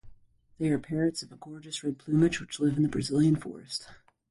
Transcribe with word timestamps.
They 0.57 0.69
are 0.69 0.79
parrots 0.79 1.21
of 1.21 1.31
a 1.31 1.35
gorgeous 1.35 1.83
red 1.83 1.99
plumage 1.99 2.41
which 2.41 2.59
live 2.59 2.75
in 2.75 2.81
the 2.81 2.89
Brazilian 2.89 3.35
forest. 3.35 3.87